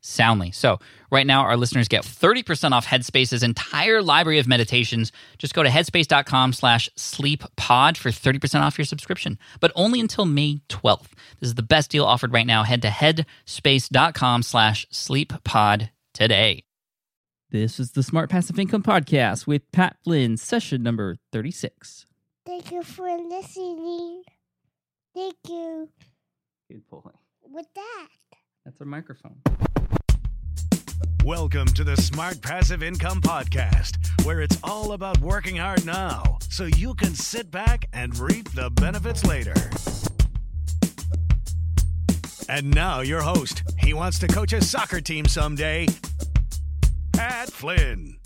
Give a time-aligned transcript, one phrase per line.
[0.00, 0.50] soundly.
[0.50, 0.78] So,
[1.10, 5.12] right now, our listeners get 30% off Headspace's entire library of meditations.
[5.38, 10.60] Just go to headspace.com slash sleeppod for 30% off your subscription, but only until May
[10.68, 11.08] 12th.
[11.40, 12.62] This is the best deal offered right now.
[12.62, 16.64] Head to headspace.com slash sleeppod today.
[17.50, 22.06] This is the Smart Passive Income Podcast with Pat Flynn, session number 36.
[22.46, 24.22] Thank you for listening.
[25.14, 25.88] Thank you.
[26.70, 27.10] Good boy.
[27.42, 28.08] With that.
[28.64, 29.40] That's our microphone.
[31.24, 36.64] Welcome to the Smart Passive Income Podcast, where it's all about working hard now so
[36.64, 39.54] you can sit back and reap the benefits later.
[42.48, 43.62] And now, your host.
[43.78, 45.86] He wants to coach a soccer team someday.
[47.12, 48.16] Pat Flynn.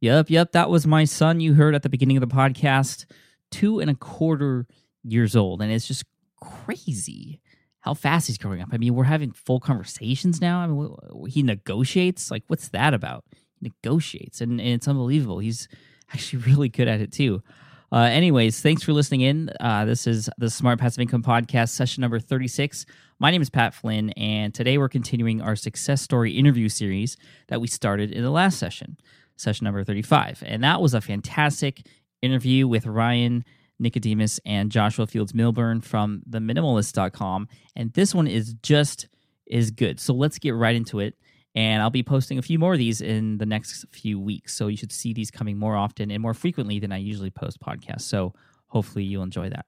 [0.00, 0.52] Yep, yep.
[0.52, 3.06] That was my son you heard at the beginning of the podcast,
[3.50, 4.66] two and a quarter
[5.02, 5.62] years old.
[5.62, 6.04] And it's just
[6.40, 7.40] crazy
[7.86, 8.68] how fast he's growing up.
[8.72, 10.58] I mean, we're having full conversations now.
[10.58, 10.96] I mean,
[11.28, 12.32] he negotiates.
[12.32, 13.24] Like, what's that about?
[13.30, 15.38] He negotiates, and, and it's unbelievable.
[15.38, 15.68] He's
[16.12, 17.44] actually really good at it too.
[17.92, 19.50] Uh, anyways, thanks for listening in.
[19.60, 22.84] Uh, this is the Smart Passive Income Podcast, session number 36.
[23.20, 27.16] My name is Pat Flynn, and today we're continuing our success story interview series
[27.46, 28.96] that we started in the last session,
[29.36, 30.42] session number 35.
[30.44, 31.86] And that was a fantastic
[32.20, 33.44] interview with Ryan
[33.78, 37.48] Nicodemus and Joshua Fields Millburn from theminimalist.com.
[37.74, 39.08] And this one is just
[39.50, 40.00] as good.
[40.00, 41.14] So let's get right into it.
[41.54, 44.54] And I'll be posting a few more of these in the next few weeks.
[44.54, 47.60] So you should see these coming more often and more frequently than I usually post
[47.60, 48.02] podcasts.
[48.02, 48.34] So
[48.66, 49.64] hopefully you'll enjoy that.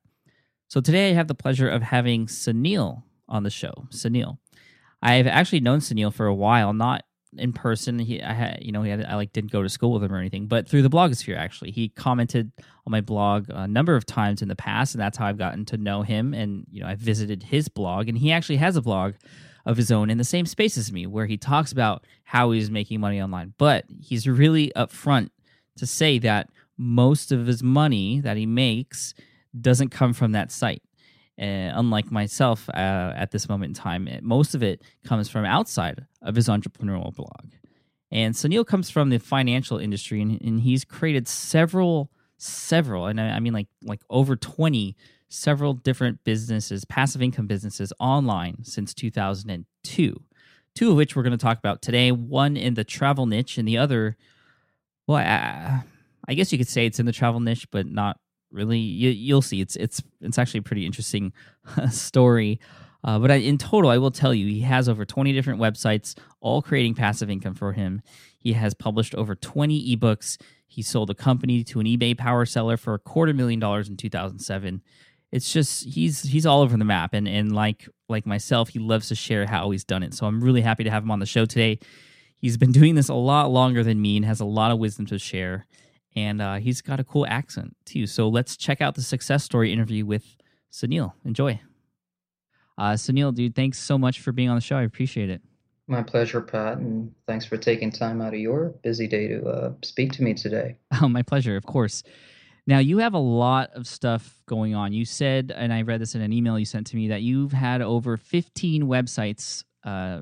[0.68, 3.86] So today I have the pleasure of having Sunil on the show.
[3.90, 4.36] Sunil.
[5.00, 7.04] I've actually known Sunil for a while, not
[7.38, 7.98] in person.
[7.98, 10.12] He, I had, you know, he had, I like didn't go to school with him
[10.12, 11.36] or anything, but through the blogosphere.
[11.36, 15.18] Actually, he commented on my blog a number of times in the past, and that's
[15.18, 16.34] how I've gotten to know him.
[16.34, 19.14] And you know, I visited his blog, and he actually has a blog
[19.66, 22.70] of his own in the same space as me, where he talks about how he's
[22.70, 23.54] making money online.
[23.58, 25.30] But he's really upfront
[25.76, 29.14] to say that most of his money that he makes
[29.58, 30.82] doesn't come from that site.
[31.40, 35.44] Uh, unlike myself uh, at this moment in time, it, most of it comes from
[35.44, 37.52] outside of his entrepreneurial blog.
[38.10, 43.30] And Sunil comes from the financial industry, and, and he's created several, several, and I,
[43.30, 44.96] I mean like like over twenty
[45.28, 50.22] several different businesses, passive income businesses online since 2002.
[50.74, 52.12] Two of which we're going to talk about today.
[52.12, 54.16] One in the travel niche, and the other,
[55.06, 55.82] well, I,
[56.26, 58.18] I guess you could say it's in the travel niche, but not
[58.50, 58.78] really.
[58.78, 59.60] You, will see.
[59.60, 61.32] It's it's it's actually a pretty interesting
[61.90, 62.60] story.
[63.04, 66.18] Uh, but I, in total, I will tell you, he has over 20 different websites,
[66.40, 68.02] all creating passive income for him.
[68.40, 70.36] He has published over 20 ebooks.
[70.66, 73.96] He sold a company to an eBay power seller for a quarter million dollars in
[73.96, 74.82] 2007
[75.32, 79.08] it's just he's he's all over the map and and like like myself he loves
[79.08, 81.26] to share how he's done it so i'm really happy to have him on the
[81.26, 81.78] show today
[82.36, 85.06] he's been doing this a lot longer than me and has a lot of wisdom
[85.06, 85.66] to share
[86.16, 89.72] and uh, he's got a cool accent too so let's check out the success story
[89.72, 90.36] interview with
[90.72, 91.60] sunil enjoy
[92.78, 95.42] uh, sunil dude thanks so much for being on the show i appreciate it
[95.90, 99.72] my pleasure, Pat, and thanks for taking time out of your busy day to uh,
[99.82, 100.76] speak to me today.
[101.00, 102.02] Oh, my pleasure, of course.
[102.66, 104.92] Now, you have a lot of stuff going on.
[104.92, 107.52] You said, and I read this in an email you sent to me, that you've
[107.52, 110.20] had over 15 websites uh,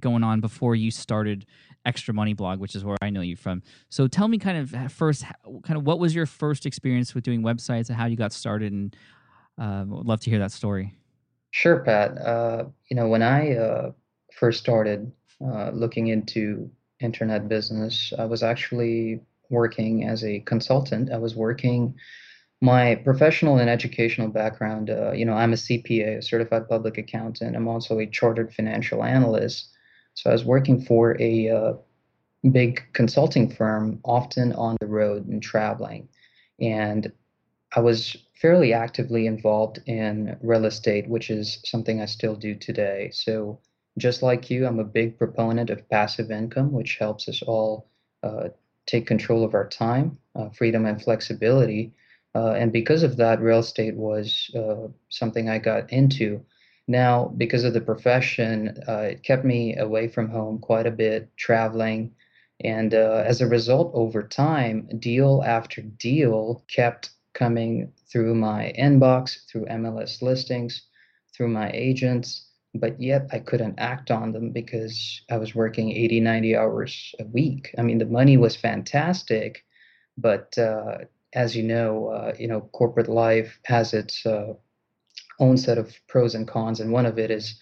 [0.00, 1.44] going on before you started
[1.84, 3.62] Extra Money Blog, which is where I know you from.
[3.90, 5.24] So tell me kind of first,
[5.62, 8.72] kind of what was your first experience with doing websites and how you got started,
[8.72, 8.96] and
[9.58, 10.94] uh, would love to hear that story.
[11.50, 12.18] Sure, Pat.
[12.18, 13.92] Uh, you know, when I uh,
[14.32, 15.12] first started
[15.44, 16.70] uh, looking into
[17.00, 19.20] internet business, I was actually
[19.50, 21.12] working as a consultant.
[21.12, 21.94] I was working
[22.60, 24.90] my professional and educational background.
[24.90, 27.54] Uh, you know, I'm a CPA, a certified public accountant.
[27.54, 29.68] I'm also a chartered financial analyst.
[30.14, 31.72] So I was working for a uh,
[32.50, 36.08] big consulting firm, often on the road and traveling.
[36.60, 37.12] And
[37.74, 43.10] I was fairly actively involved in real estate, which is something I still do today.
[43.12, 43.58] So,
[43.96, 47.88] just like you, I'm a big proponent of passive income, which helps us all
[48.22, 48.48] uh,
[48.86, 51.92] take control of our time, uh, freedom, and flexibility.
[52.34, 56.44] Uh, and because of that, real estate was uh, something I got into.
[56.86, 61.34] Now, because of the profession, uh, it kept me away from home quite a bit,
[61.36, 62.14] traveling.
[62.62, 69.48] And uh, as a result, over time, deal after deal kept coming through my inbox,
[69.48, 70.82] through MLS listings,
[71.34, 76.20] through my agents, but yet I couldn't act on them because I was working 80,
[76.20, 77.74] 90 hours a week.
[77.78, 79.64] I mean, the money was fantastic,
[80.16, 80.98] but uh,
[81.32, 84.54] as you know, uh, you know, corporate life has its uh,
[85.40, 87.60] own set of pros and cons, and one of it is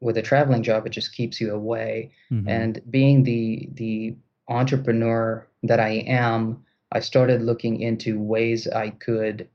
[0.00, 2.12] with a traveling job, it just keeps you away.
[2.30, 2.48] Mm-hmm.
[2.48, 4.16] And being the the
[4.48, 9.48] entrepreneur that I am, I started looking into ways I could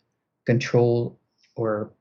[0.46, 1.20] control
[1.56, 1.92] or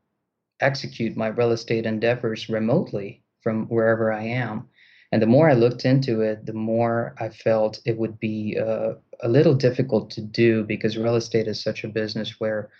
[0.61, 4.69] execute my real estate endeavors remotely from wherever I am.
[5.11, 8.95] And the more I looked into it, the more I felt it would be uh,
[9.23, 12.71] a little difficult to do because real estate is such a business where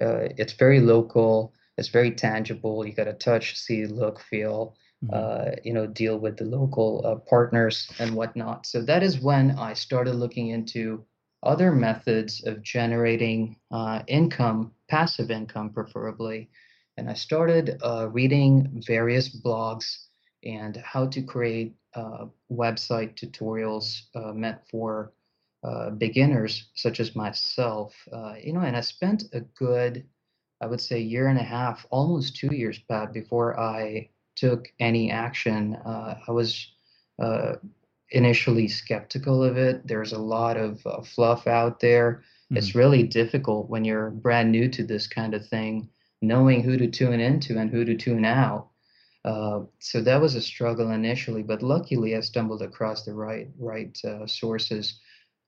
[0.00, 2.86] uh, it's very local it's very tangible.
[2.86, 5.14] You got to touch, see, look, feel, mm-hmm.
[5.14, 8.66] uh, you know, deal with the local uh, partners and whatnot.
[8.66, 11.04] So that is when I started looking into
[11.42, 16.50] other methods of generating uh, income, passive income preferably.
[16.96, 19.96] And I started uh, reading various blogs
[20.44, 25.12] and how to create uh, website tutorials uh, meant for
[25.96, 27.94] beginners such as myself.
[28.42, 30.04] you know, and I spent a good
[30.62, 35.10] I would say year and a half, almost two years, Pat, before I took any
[35.10, 35.74] action.
[35.74, 36.72] Uh, I was
[37.20, 37.54] uh,
[38.10, 39.86] initially skeptical of it.
[39.86, 42.22] There's a lot of uh, fluff out there.
[42.44, 42.58] Mm-hmm.
[42.58, 45.88] It's really difficult when you're brand new to this kind of thing,
[46.20, 48.68] knowing who to tune into and who to tune out.
[49.24, 53.96] Uh, so that was a struggle initially, but luckily I stumbled across the right right
[54.04, 54.98] uh, sources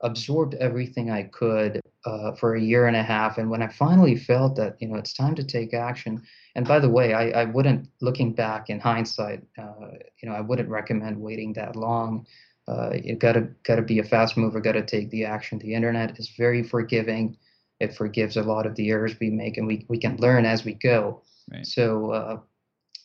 [0.03, 3.39] absorbed everything I could uh, for a year and a half.
[3.39, 6.23] And when I finally felt that, you know, it's time to take action.
[6.55, 9.93] And by the way, I, I wouldn't, looking back in hindsight, uh,
[10.23, 12.27] you know, I wouldn't recommend waiting that long.
[12.67, 14.61] Uh, you gotta gotta be a fast mover.
[14.61, 15.59] Gotta take the action.
[15.59, 17.37] The internet is very forgiving.
[17.79, 20.65] It forgives a lot of the errors we make, and we we can learn as
[20.65, 21.23] we go.
[21.53, 21.67] Right.
[21.67, 22.39] So, uh,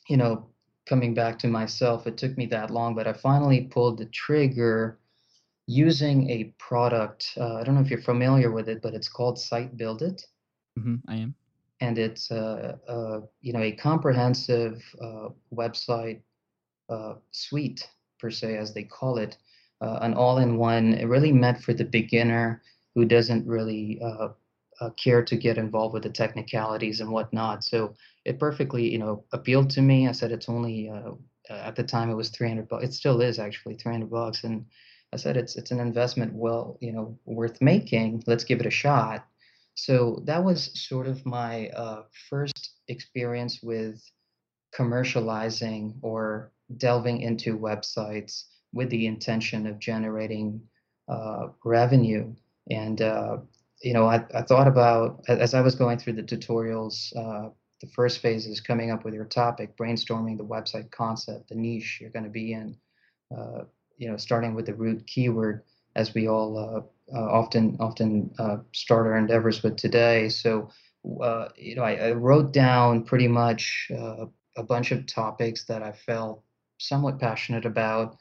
[0.07, 0.47] you know,
[0.87, 4.97] coming back to myself, it took me that long, but I finally pulled the trigger
[5.69, 7.31] using a product.
[7.37, 10.25] Uh, I don't know if you're familiar with it, but it's called Site Build It.
[10.79, 11.35] Mm-hmm, I am.
[11.79, 16.21] And it's uh, uh, you know a comprehensive uh, website
[16.89, 17.87] uh, suite
[18.19, 19.37] per se, as they call it,
[19.79, 21.07] uh, an all-in-one.
[21.07, 22.63] Really meant for the beginner
[22.95, 24.01] who doesn't really
[24.97, 27.63] care to get involved with the technicalities and whatnot.
[27.63, 27.93] So
[28.25, 30.07] it perfectly you know appealed to me.
[30.07, 30.91] I said it's only
[31.47, 32.85] at the time it was 300 bucks.
[32.85, 34.65] It still is actually 300 bucks, and
[35.13, 38.23] I said it's it's an investment well, you know, worth making.
[38.27, 39.25] Let's give it a shot.
[39.75, 44.01] So that was sort of my uh, first experience with
[44.77, 50.61] commercializing or delving into websites with the intention of generating
[51.07, 52.35] uh, revenue.
[52.69, 53.37] And uh,
[53.81, 57.15] you know, I, I thought about as I was going through the tutorials.
[57.15, 57.49] Uh,
[57.81, 61.99] the first phase is coming up with your topic, brainstorming the website concept, the niche
[62.01, 62.77] you're going to be in,
[63.35, 63.63] uh,
[63.99, 65.61] you know, starting with the root keyword,
[65.95, 70.29] as we all uh, uh, often often uh, start our endeavors with today.
[70.29, 70.69] So,
[71.21, 74.25] uh, you know, I, I, wrote down pretty much uh,
[74.55, 76.43] a bunch of topics that I felt
[76.77, 78.15] somewhat passionate about,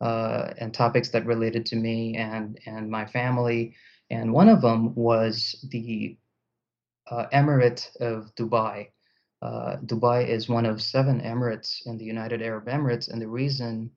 [0.00, 3.74] uh, and topics that related to me and and my family.
[4.10, 6.16] And one of them was the
[7.10, 8.88] Emirate of Dubai.
[9.42, 13.90] Dubai is one of seven emirates in the United Arab Emirates, and the reason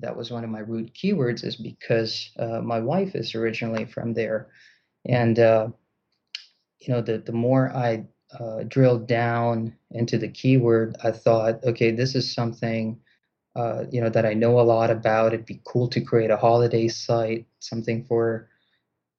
[0.00, 4.14] that was one of my root keywords is because uh, my wife is originally from
[4.14, 4.48] there.
[5.06, 5.68] And uh,
[6.80, 8.04] you know the, the more i
[8.38, 12.98] uh, drilled down into the keyword i thought okay this is something
[13.56, 15.34] uh, you know that i know a lot about.
[15.34, 18.48] It'd be cool to create a holiday site something for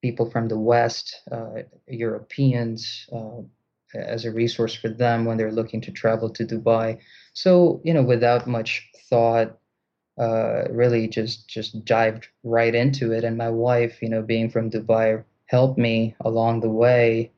[0.00, 3.42] people from the west uh, europeans uh,
[3.94, 6.98] as a resource for them when they're looking to travel to dubai.
[7.34, 9.58] So you know without much thought
[10.22, 13.24] uh, really just just dived right into it.
[13.24, 17.32] And my wife, you know, being from Dubai, helped me along the way.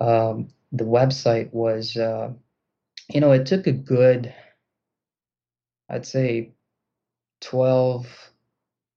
[0.00, 2.30] Um, the website was, uh,
[3.12, 4.34] you know, it took a good,
[5.88, 6.52] I'd say,
[7.40, 8.06] twelve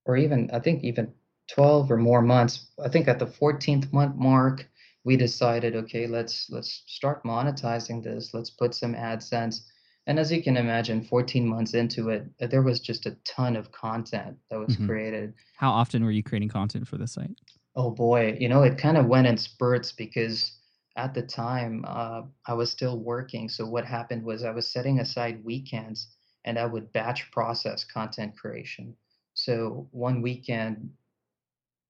[0.06, 1.14] or even I think even
[1.50, 4.68] 12 or more months, I think at the 14th month mark,
[5.06, 8.34] we decided, okay, let's let's start monetizing this.
[8.34, 9.62] Let's put some AdSense.
[10.06, 13.56] And as you can imagine, 14 months into it, uh, there was just a ton
[13.56, 14.86] of content that was Mhm.
[14.86, 15.34] created.
[15.56, 17.40] How often were you creating content for the site?
[17.76, 20.60] Oh boy, you know, it kind of went in spurts because
[20.96, 23.50] at the time uh, I was still working.
[23.50, 28.38] So what happened was I was setting aside weekends and I would batch process content
[28.38, 28.96] creation.
[29.34, 30.92] So one weekend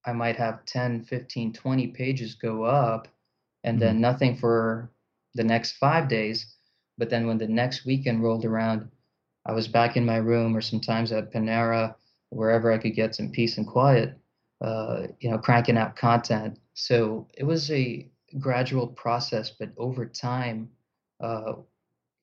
[0.06, 3.08] I might have 10, 15, 20 pages go up
[3.64, 4.90] and then nothing for
[5.34, 6.53] the next five days.
[6.98, 8.88] But then when the next weekend rolled around,
[9.46, 11.94] I was back in my room or sometimes at Panera,
[12.30, 14.16] wherever I could get some peace and quiet,
[14.60, 16.58] uh, you know, cranking out content.
[16.74, 18.08] So it was a
[18.38, 20.70] gradual process, but over time,
[21.20, 21.54] uh,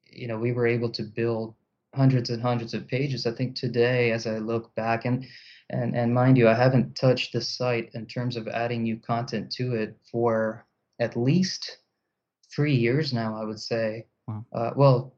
[0.06, 1.56] you know, we were able to build
[1.96, 3.26] hundreds and hundreds of pages.
[3.26, 5.26] I think today, as I look back, and
[5.70, 9.52] and and mind you, I haven't touched the site in terms of adding new content
[9.54, 10.66] to it for
[11.00, 11.78] at least
[12.54, 13.40] three years now.
[13.42, 14.06] I would say.
[14.32, 14.46] Wow.
[14.54, 15.14] Uh, well,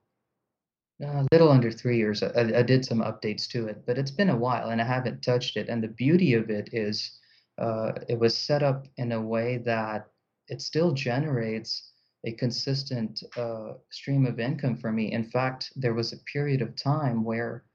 [1.01, 2.24] a little under three years.
[2.24, 5.22] I, I did some updates to it, but it's been a while, and I haven't
[5.22, 5.70] touched it.
[5.70, 7.20] And the beauty of it is,
[7.58, 10.08] uh, it was set up in a way that
[10.48, 11.91] it still generates
[12.25, 15.12] a consistent uh, stream of income for me.
[15.12, 17.65] In fact, there was a period of time where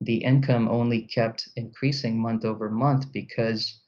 [0.00, 3.80] the income only kept increasing month over month because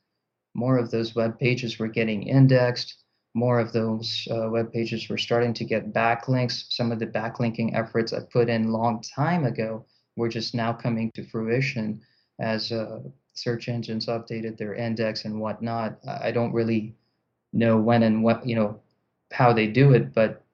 [0.54, 2.96] more of those web pages were getting indexed,
[3.34, 6.64] more of those uh, web pages were starting to get backlinks.
[6.70, 9.84] Some of the backlinking efforts I put in long time ago
[10.16, 12.00] were just now coming to fruition
[12.40, 13.00] as uh,
[13.34, 15.98] search engines updated their index and whatnot.
[16.06, 16.94] I don't really
[17.52, 18.80] know when and what you know
[19.32, 20.44] how they do it, but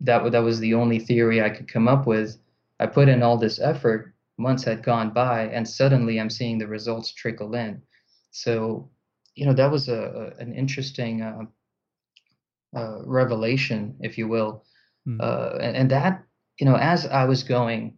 [0.00, 2.38] that that was the only theory I could come up with.
[2.80, 6.68] I put in all this effort, months had gone by, and suddenly I'm seeing the
[6.68, 7.82] results trickle in.
[8.30, 8.88] So,
[9.34, 11.42] you know, that was a, a an interesting uh,
[12.76, 14.64] uh, revelation, if you will,
[15.06, 15.20] Mm.
[15.22, 16.22] uh, and, and that
[16.58, 17.96] you know, as I was going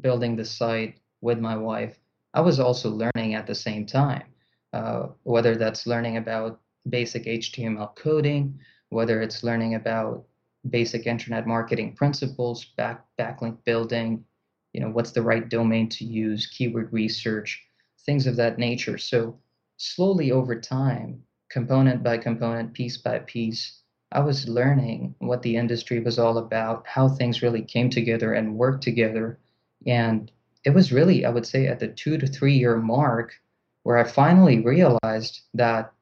[0.00, 1.98] building the site with my wife,
[2.34, 4.24] I was also learning at the same time,
[4.72, 8.58] uh, whether that's learning about basic HTML coding,
[8.90, 10.26] whether it's learning about
[10.68, 14.24] basic internet marketing principles, back backlink building,
[14.72, 17.62] you know, what's the right domain to use, keyword research,
[18.04, 18.98] things of that nature.
[18.98, 19.38] So
[19.76, 23.80] slowly over time, component by component, piece by piece,
[24.12, 28.56] I was learning what the industry was all about, how things really came together and
[28.56, 29.38] worked together.
[29.86, 30.30] And
[30.64, 33.34] it was really, I would say, at the two to three year mark
[33.82, 35.92] where I finally realized that,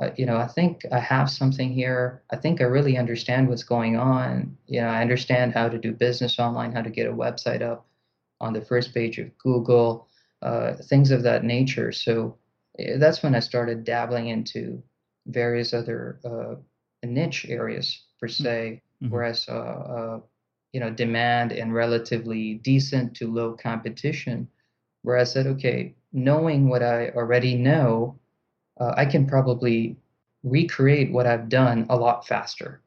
[0.00, 2.22] uh, you know, I think I have something here.
[2.30, 4.56] I think I really understand what's going on.
[4.66, 7.86] You know, I understand how to do business online, how to get a website up
[8.40, 10.08] on the first page of Google,
[10.42, 11.92] uh, things of that nature.
[11.92, 12.36] So
[12.98, 14.82] that's when I started dabbling into
[15.26, 16.56] various other uh,
[17.04, 19.10] niche areas per se, Mhm.
[19.10, 20.20] where I saw, uh,
[20.72, 24.48] you know, demand and relatively decent to low competition.
[25.02, 28.18] Where I said, okay, knowing what I already know,
[28.80, 29.96] uh, I can probably
[30.42, 32.82] recreate what I've done a lot faster,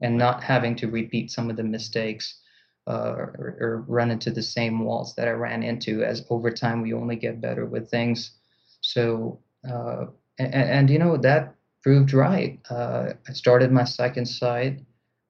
[0.00, 2.40] and not having to repeat some of the mistakes
[2.86, 6.04] uh, or, or run into the same walls that I ran into.
[6.04, 8.35] As over time, we only get better with things.
[8.86, 10.06] So, uh,
[10.38, 12.60] and, and you know that proved right.
[12.70, 14.80] Uh, I started my second site,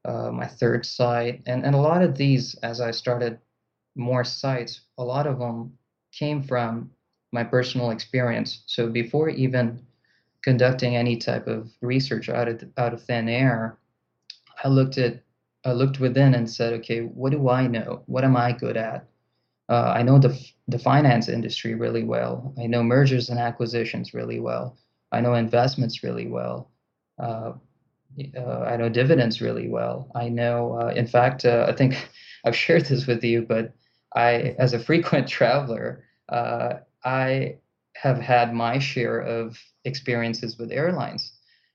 [0.05, 3.39] uh, my third site, and, and a lot of these, as I started
[3.95, 5.73] more sites, a lot of them
[6.13, 6.91] came from
[7.33, 8.63] my personal experience.
[8.67, 9.81] So before even
[10.43, 13.79] conducting any type of research out of out of thin air,
[14.63, 15.23] I looked at
[15.65, 18.03] I looked within and said, okay, what do I know?
[18.07, 19.09] What am I good at?
[19.69, 22.55] Uh, I know the the finance industry really well.
[22.59, 24.77] I know mergers and acquisitions really well.
[25.13, 26.71] I know investments really well.
[27.19, 27.53] Uh,
[28.37, 30.11] uh, I know dividends really well.
[30.15, 32.09] I know, uh, in fact, uh, I think
[32.45, 33.75] I've shared this with you, but
[34.15, 37.59] I, as a frequent traveler, uh, I
[37.95, 41.33] have had my share of experiences with airlines.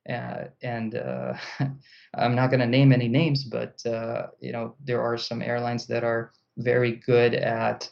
[0.09, 1.33] Uh, and uh,
[2.15, 5.85] I'm not going to name any names, but uh, you know there are some airlines
[5.87, 7.89] that are very good at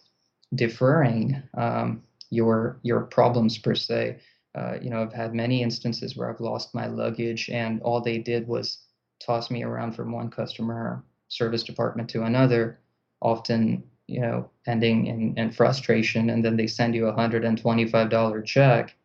[0.56, 4.20] deferring um, your your problems per se.
[4.56, 8.18] Uh, you know, I've had many instances where I've lost my luggage, and all they
[8.18, 8.80] did was
[9.20, 12.80] toss me around from one customer service department to another,
[13.22, 17.58] often you know ending in, in frustration, and then they send you a hundred and
[17.58, 18.96] twenty-five dollar check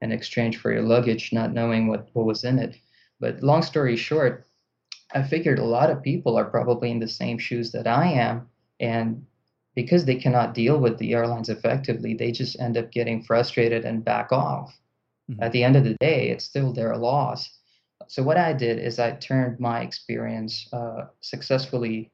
[0.00, 2.76] in exchange for your luggage, not knowing what what was in it.
[3.20, 4.46] But long story short,
[5.14, 8.48] I figured a lot of people are probably in the same shoes that I am,
[8.80, 9.24] and
[9.74, 14.04] because they cannot deal with the airlines effectively, they just end up getting frustrated and
[14.04, 14.78] back off.
[15.30, 15.42] Mm-hmm.
[15.42, 17.50] At the end of the day, it's still their loss.
[18.08, 22.12] So what I did is I turned my experience uh, successfully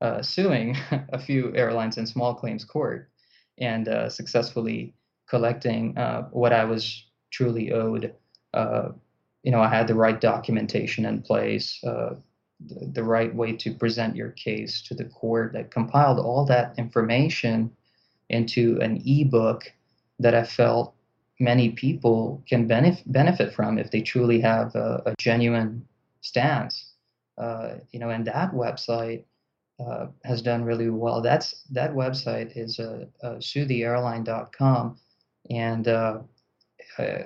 [0.00, 3.10] uh, suing a few airlines in small claims court
[3.58, 4.94] and uh, successfully
[5.28, 8.14] collecting uh, what I was truly owed.
[8.52, 8.90] Uh,
[9.42, 12.14] you know, I had the right documentation in place, uh,
[12.60, 17.70] the, right way to present your case to the court that compiled all that information
[18.30, 19.72] into an ebook
[20.18, 20.94] that I felt
[21.40, 25.86] many people can benef- benefit from if they truly have a, a genuine
[26.20, 26.92] stance.
[27.36, 29.24] Uh, you know, and that website
[29.80, 31.20] uh, has done really well.
[31.20, 34.96] That's that website is uh, uh, suetheairline.com,
[35.50, 36.18] and uh,
[36.98, 37.18] uh,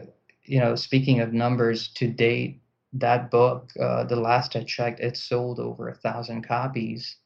[0.44, 2.62] you know, speaking of numbers to date,
[2.94, 7.16] that book, uh, the last I checked, it sold over a thousand copies,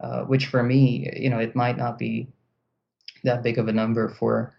[0.00, 2.28] uh, which for me, you know, it might not be
[3.24, 4.54] that big of a number for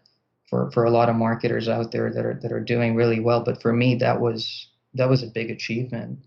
[0.50, 3.44] for for a lot of marketers out there that are that are doing really well.
[3.44, 6.20] But for me, that was that was a big achievement.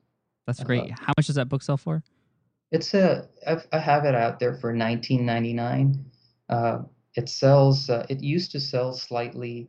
[0.47, 0.93] That's great.
[0.93, 2.03] Uh, How much does that book sell for?
[2.73, 6.03] It's a I've, I have it out there for 19.99.
[6.49, 6.79] Uh,
[7.15, 7.91] it sells.
[7.91, 9.69] Uh, it used to sell slightly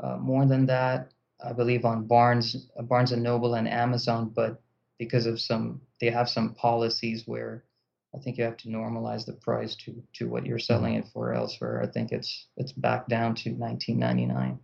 [0.00, 1.12] uh, more than that,
[1.44, 4.32] I believe, on Barnes Barnes and Noble and Amazon.
[4.34, 4.60] But
[4.98, 7.64] because of some, they have some policies where
[8.14, 11.32] I think you have to normalize the price to to what you're selling it for
[11.32, 11.82] elsewhere.
[11.82, 14.58] I think it's it's back down to 19.99.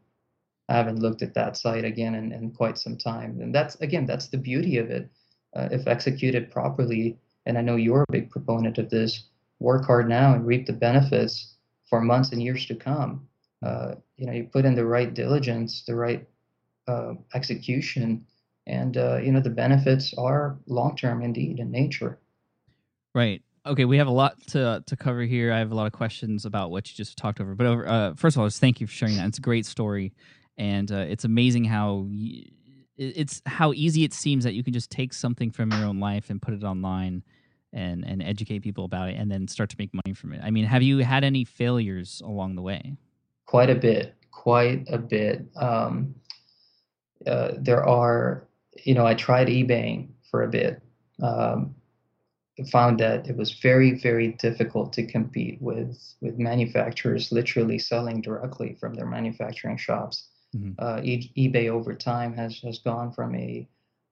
[0.71, 4.07] I haven't looked at that site again in, in quite some time, and that's again
[4.07, 5.09] that's the beauty of it.
[5.57, 9.25] Uh, if executed properly, and I know you're a big proponent of this,
[9.61, 11.55] work hard now and reap the benefits
[11.89, 13.27] for months and years to come.
[13.63, 16.29] Uh, you know, you put in the right diligence, the right
[16.89, 18.25] uh, execution,
[18.67, 22.19] and uh, you know the benefits are long term indeed in nature.
[23.15, 23.43] Right.
[23.67, 25.53] Okay, we have a lot to to cover here.
[25.53, 27.55] I have a lot of questions about what you just talked over.
[27.55, 29.27] But over, uh, first of all, just thank you for sharing that.
[29.27, 30.13] It's a great story,
[30.57, 32.45] and uh, it's amazing how y-
[32.97, 36.31] it's how easy it seems that you can just take something from your own life
[36.31, 37.23] and put it online
[37.73, 40.41] and and educate people about it, and then start to make money from it.
[40.43, 42.97] I mean, have you had any failures along the way?
[43.47, 44.15] Quite a bit.
[44.31, 45.45] Quite a bit.
[45.57, 46.15] Um,
[47.27, 48.47] uh, there are,
[48.85, 50.83] you know, I tried eBaying for a bit.
[51.23, 51.75] Um,
[52.67, 58.77] found that it was very very difficult to compete with with manufacturers literally selling directly
[58.81, 60.73] from their manufacturing shops mm-hmm.
[60.79, 63.67] uh, e- ebay over time has has gone from a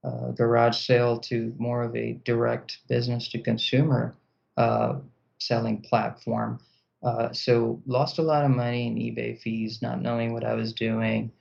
[0.04, 4.14] uh, garage sale to more of a direct business to consumer
[4.56, 4.94] uh,
[5.38, 6.60] selling platform
[7.02, 10.72] uh, so lost a lot of money in ebay fees not knowing what i was
[10.72, 11.32] doing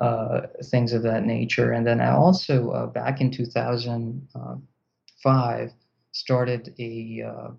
[0.00, 5.72] uh, things of that nature and then i also uh, back in 2005
[6.12, 7.50] started a uh,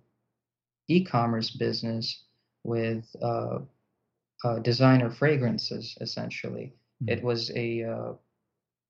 [0.90, 2.26] e-commerce business
[2.64, 3.60] with uh,
[4.44, 5.98] uh, designer fragrances.
[6.02, 7.14] Essentially, mm-hmm.
[7.14, 8.14] it was a uh,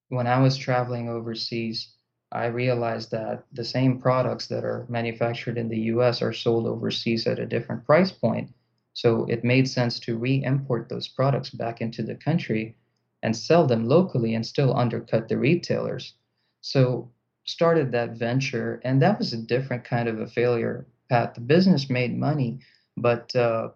[0.09, 1.93] when I was traveling overseas,
[2.31, 6.21] I realized that the same products that are manufactured in the U.S.
[6.21, 8.49] are sold overseas at a different price point.
[8.93, 12.75] So it made sense to re-import those products back into the country
[13.23, 16.13] and sell them locally and still undercut the retailers.
[16.61, 17.11] So
[17.45, 21.33] started that venture, and that was a different kind of a failure path.
[21.33, 22.59] The business made money,
[22.95, 23.69] but uh,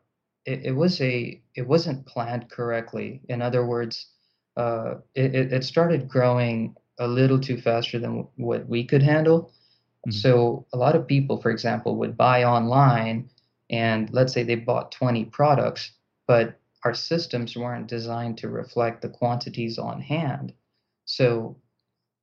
[0.45, 3.21] it, it, was a it wasn't planned correctly.
[3.29, 4.07] In other words,
[4.57, 9.51] uh, it, it started growing a little too faster than what we could handle.
[10.07, 10.11] Mm-hmm.
[10.11, 13.29] So a lot of people, for example, would buy online,
[13.69, 15.91] and let's say they bought 20 products,
[16.27, 20.53] but our systems weren't designed to reflect the quantities on hand.
[21.05, 21.57] So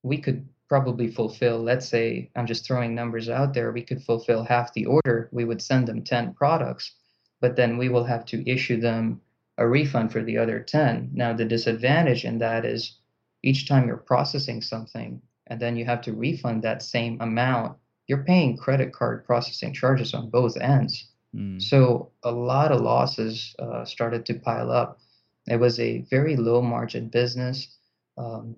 [0.03, 4.45] we could probably fulfill, let's say, I'm just throwing numbers out there, we could fulfill
[4.45, 5.29] half the order.
[5.33, 6.93] We would send them 10 products,
[7.41, 9.21] but then we will have to issue them
[9.59, 11.11] a refund for the other 10.
[11.13, 12.99] Now, the disadvantage in that is
[13.43, 18.25] each time you're processing something and then you have to refund that same amount, you're
[18.25, 21.10] paying credit card processing charges on both ends.
[21.35, 21.63] Mm.
[21.63, 24.99] So a lot of losses uh, started to pile up.
[25.47, 27.77] It was a very low margin business.
[28.19, 28.57] Um,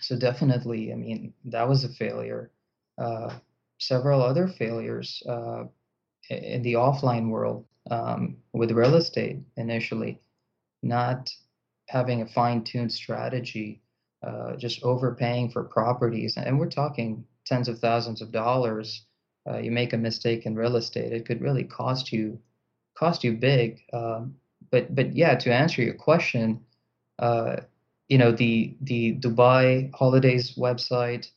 [0.00, 2.50] so definitely, I mean, that was a failure.
[2.96, 3.38] Uh,
[3.78, 5.64] several other failures uh,
[6.30, 10.20] in the offline world um, with real estate initially,
[10.82, 11.30] not
[11.88, 13.80] having a fine-tuned strategy,
[14.26, 19.06] uh, just overpaying for properties, and we're talking tens of thousands of dollars.
[19.48, 22.38] Uh, you make a mistake in real estate, it could really cost you
[22.98, 23.80] cost you big.
[23.92, 24.34] Um,
[24.70, 26.60] but but yeah, to answer your question,
[27.18, 27.56] uh,
[28.08, 31.30] you know the the Dubai Holidays website,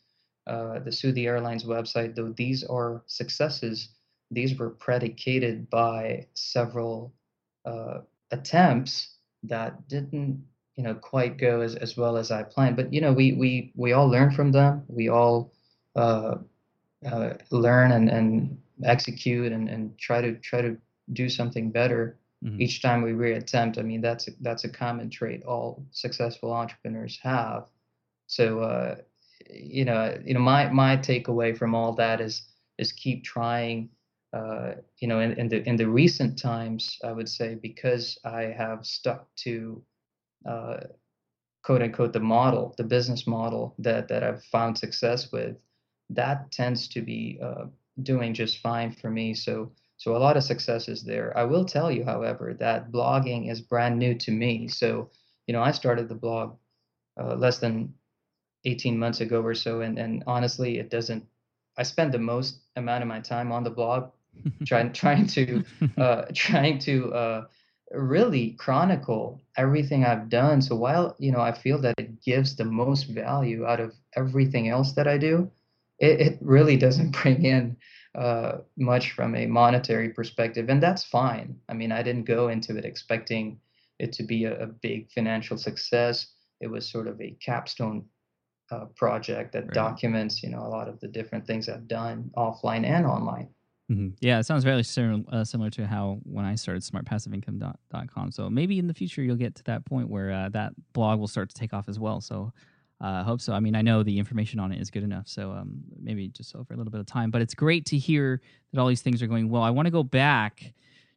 [0.47, 2.15] uh, the Sue the Airlines website.
[2.15, 3.89] Though these are successes,
[4.31, 7.13] these were predicated by several
[7.65, 7.99] uh,
[8.31, 10.43] attempts that didn't
[10.75, 12.75] you know quite go as, as well as I planned.
[12.75, 14.83] But you know, we we we all learn from them.
[14.87, 15.53] We all
[15.95, 16.35] uh,
[17.09, 20.77] uh, learn and, and execute and, and try to try to
[21.13, 22.61] do something better mm-hmm.
[22.61, 23.77] each time we reattempt.
[23.77, 27.67] I mean, that's a, that's a common trait all successful entrepreneurs have.
[28.27, 28.95] So uh,
[29.49, 32.43] you know, you know, my my takeaway from all that is
[32.77, 33.89] is keep trying.
[34.33, 38.43] Uh, you know, in, in the in the recent times, I would say because I
[38.43, 39.83] have stuck to
[40.47, 40.77] uh,
[41.63, 45.57] quote unquote the model, the business model that that I've found success with,
[46.15, 47.65] that tends to be uh,
[48.03, 49.33] doing just fine for me.
[49.33, 51.37] So so a lot of successes there.
[51.37, 54.67] I will tell you, however, that blogging is brand new to me.
[54.67, 55.09] So
[55.47, 56.57] you know, I started the blog
[57.19, 57.93] uh, less than
[58.65, 61.25] 18 months ago or so, and and honestly, it doesn't.
[61.77, 64.11] I spend the most amount of my time on the blog,
[64.65, 65.63] trying trying to
[65.97, 67.45] uh, trying to uh,
[67.91, 70.61] really chronicle everything I've done.
[70.61, 74.69] So while you know I feel that it gives the most value out of everything
[74.69, 75.51] else that I do,
[76.01, 77.77] it, it really doesn't bring in
[78.15, 81.55] uh, much from a monetary perspective, and that's fine.
[81.69, 83.59] I mean, I didn't go into it expecting
[83.99, 86.27] it to be a, a big financial success.
[86.59, 88.05] It was sort of a capstone
[88.71, 89.73] uh, project that right.
[89.73, 93.49] documents, you know, a lot of the different things I've done offline and online.
[93.91, 94.09] Mm-hmm.
[94.21, 98.31] Yeah, it sounds very similar, uh, similar to how when I started smartpassiveincome.com.
[98.31, 101.27] So maybe in the future you'll get to that point where uh, that blog will
[101.27, 102.21] start to take off as well.
[102.21, 102.53] So
[103.01, 103.53] uh, I hope so.
[103.53, 105.27] I mean, I know the information on it is good enough.
[105.27, 107.31] So um, maybe just over a little bit of time.
[107.31, 109.63] But it's great to hear that all these things are going well.
[109.63, 110.73] I want to go back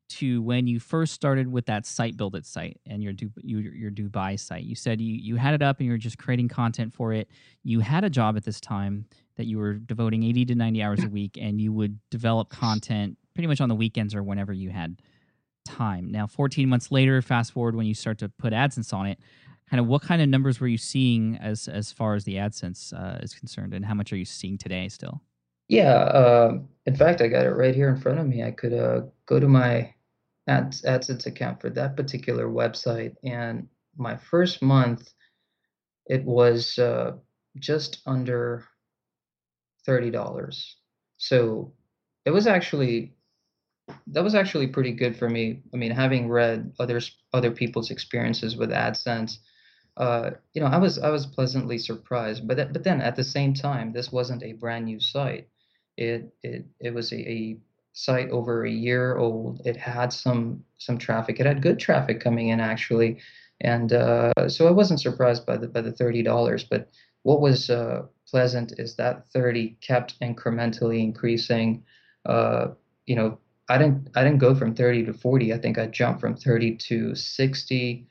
[0.07, 3.61] to when you first started with that site build it site and your du- your,
[3.61, 4.65] your Dubai site.
[4.65, 7.29] You said you, you had it up and you were just creating content for it.
[7.63, 11.05] You had a job at this time that you were devoting 80 to 90 hours
[11.05, 14.71] a week and you would develop content pretty much on the weekends or whenever you
[14.71, 15.01] had
[15.67, 16.11] time.
[16.11, 19.19] Now, 14 months later, fast forward when you start to put AdSense on it,
[19.75, 22.93] kind of what kind of numbers were you seeing as as far as the AdSense
[22.93, 25.21] uh, is concerned and how much are you seeing today still?
[25.67, 28.45] Yeah, uh, in fact, I got it right here in front of me.
[28.45, 29.93] I could uh, go to my
[30.47, 35.11] Ads, AdSense account for that particular website, and my first month,
[36.07, 37.15] it was uh,
[37.59, 38.65] just under
[39.85, 40.77] thirty dollars.
[41.17, 41.73] So
[42.25, 43.17] it was actually
[44.07, 45.63] that was actually pretty good for me.
[45.73, 49.39] I mean, having read others other people's experiences with AdSense,
[49.97, 52.47] uh, you know, I was I was pleasantly surprised.
[52.47, 55.49] But but then at the same time, this wasn't a brand new site
[55.97, 57.57] it it it was a, a
[57.93, 59.61] site over a year old.
[59.65, 61.41] It had some some traffic.
[61.41, 63.21] It had good traffic coming in actually,
[63.61, 66.65] and uh, so I wasn't surprised by the by the thirty dollars.
[66.65, 66.91] But
[67.23, 71.85] what was uh, pleasant is that thirty kept incrementally increasing.
[72.27, 72.69] Uh,
[73.07, 75.53] you know, I didn't I didn't go from thirty to forty.
[75.53, 78.09] I think I jumped from thirty to sixty.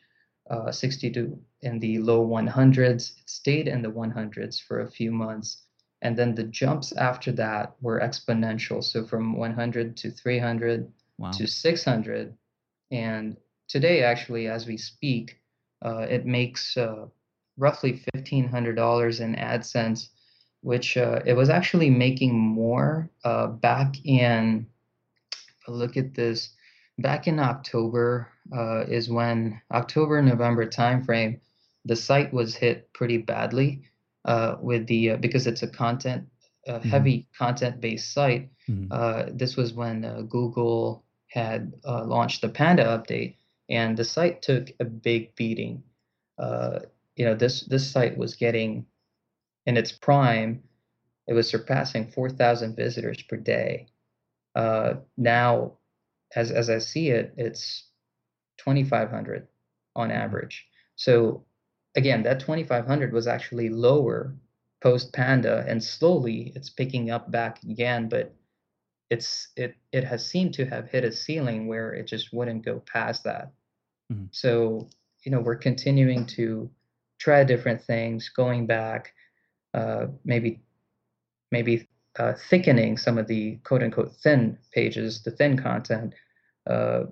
[0.50, 3.17] Uh, 60 to in the low 100s.
[3.19, 5.63] It stayed in the 100s for a few months
[6.04, 11.32] and then the jumps after that were exponential so from 100 to 300 wow.
[11.32, 12.38] to 600
[12.91, 15.39] and today actually as we speak
[15.84, 17.06] uh, it makes uh,
[17.58, 20.10] roughly $1500 in adsense
[20.62, 24.67] which uh, it was actually making more uh, back in
[25.67, 26.49] look at this
[26.99, 31.39] back in october uh, is when october november timeframe
[31.86, 33.84] the site was hit pretty badly
[34.26, 36.28] uh, with the uh, because it's a content
[36.67, 36.89] uh, mm-hmm.
[36.89, 38.50] heavy content based site.
[38.69, 38.88] Mm-hmm.
[38.91, 43.36] Uh, this was when uh, Google had uh, launched the Panda update,
[43.69, 45.84] and the site took a big beating.
[47.15, 48.86] you know, this this site was getting
[49.65, 50.62] in its prime,
[51.28, 53.88] it was surpassing 4,000 visitors per day.
[55.17, 55.74] now,
[56.36, 57.88] as as I see it, it's
[58.58, 59.48] 2,500
[59.96, 60.17] on mm-hmm.
[60.17, 60.65] average.
[60.96, 61.43] So
[61.95, 64.36] again, that 2500 was actually lower
[64.82, 68.34] post Panda, and slowly it's picking up back again, but
[69.10, 72.82] it's it it has seemed to have hit a ceiling where it just wouldn't go
[72.82, 73.51] past that.
[74.12, 74.25] Mm-hmm.
[74.32, 74.89] So
[75.23, 76.69] you know we're continuing to
[77.19, 79.13] try different things, going back,
[79.73, 80.62] uh, maybe
[81.51, 81.88] maybe
[82.19, 86.13] uh, thickening some of the quote unquote thin pages, the thin content,
[86.67, 87.03] uh,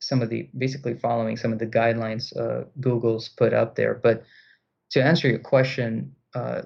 [0.00, 3.94] some of the basically following some of the guidelines uh, Google's put up there.
[3.94, 4.24] But
[4.90, 6.62] to answer your question, uh,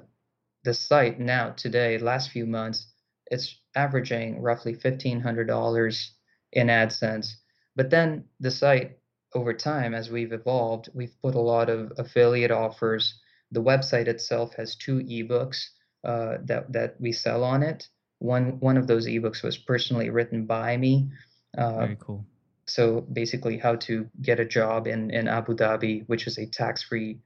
[0.62, 2.86] the site now today, last few months,
[3.26, 6.12] it's averaging roughly fifteen hundred dollars
[6.52, 7.32] in AdSense.
[7.76, 8.98] But then the site
[9.34, 13.20] over time, as we've evolved, we've put a lot of affiliate offers.
[13.50, 15.64] The website itself has two ebooks
[16.04, 17.88] uh, that that we sell on it.
[18.20, 21.10] One one of those ebooks was personally written by me.
[21.58, 22.24] Uh, Very cool
[22.66, 27.18] so basically, how to get a job in in Abu Dhabi, which is a tax-free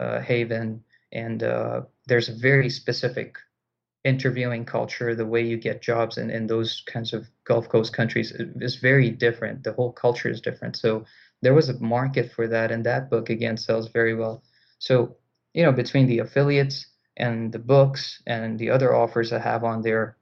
[0.00, 3.36] uh, haven, and uh, there's a very specific
[4.04, 5.14] interviewing culture.
[5.14, 9.10] The way you get jobs in in those kinds of Gulf Coast countries is very
[9.10, 9.64] different.
[9.64, 10.76] The whole culture is different.
[10.76, 11.04] So
[11.42, 14.42] there was a market for that, and that book again sells very well.
[14.78, 15.16] So
[15.54, 19.82] you know, between the affiliates and the books and the other offers I have on
[19.82, 20.16] there,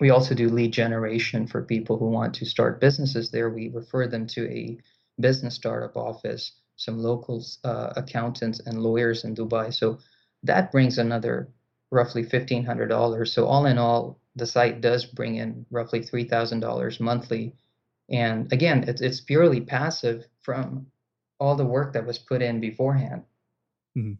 [0.00, 3.50] we also do lead generation for people who want to start businesses there.
[3.50, 4.78] We refer them to a
[5.20, 9.72] business startup office, some local uh, accountants and lawyers in Dubai.
[9.72, 9.98] So
[10.42, 11.50] that brings another
[11.90, 13.28] roughly $1,500.
[13.28, 17.54] So all in all, the site does bring in roughly $3,000 monthly.
[18.08, 20.86] And again, it's, it's purely passive from
[21.38, 23.22] all the work that was put in beforehand.
[23.98, 24.14] Mm-hmm.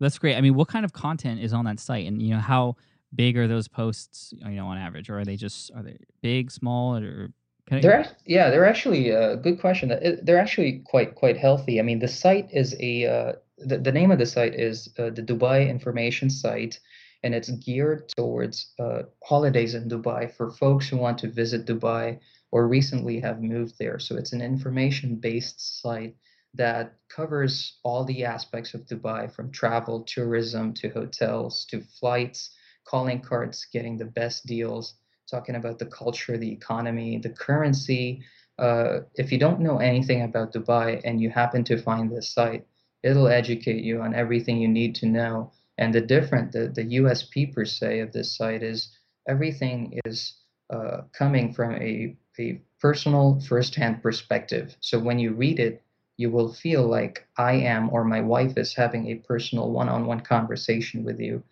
[0.00, 0.36] That's great.
[0.36, 2.76] I mean, what kind of content is on that site, and you know how
[3.14, 4.34] big are those posts?
[4.38, 7.30] You know, on average, or are they just are they big, small, or
[7.66, 9.88] can they're yeah, they're actually a uh, good question.
[10.22, 11.80] They're actually quite quite healthy.
[11.80, 15.10] I mean, the site is a uh, the, the name of the site is uh,
[15.10, 16.78] the Dubai Information Site,
[17.22, 22.18] and it's geared towards uh, holidays in Dubai for folks who want to visit Dubai
[22.52, 23.98] or recently have moved there.
[23.98, 26.14] So it's an information based site
[26.54, 32.50] that covers all the aspects of Dubai from travel, tourism to hotels to flights,
[32.84, 34.94] calling cards, getting the best deals,
[35.30, 38.22] talking about the culture, the economy, the currency.
[38.58, 42.66] Uh, if you don't know anything about Dubai and you happen to find this site,
[43.02, 45.52] it'll educate you on everything you need to know.
[45.78, 48.96] And the different, the, the USP per se of this site is
[49.28, 50.34] everything is
[50.70, 54.76] uh, coming from a, a personal first-hand perspective.
[54.80, 55.82] So when you read it,
[56.16, 61.04] you will feel like I am or my wife is having a personal one-on-one conversation
[61.04, 61.42] with you.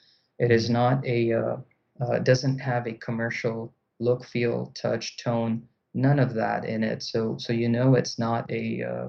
[0.42, 1.57] It is not a uh,
[2.00, 5.62] uh, doesn't have a commercial look, feel, touch, tone,
[5.94, 7.02] none of that in it.
[7.02, 9.09] So so you know it's not a, uh,